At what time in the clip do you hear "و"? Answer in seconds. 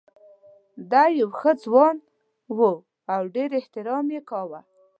2.57-2.59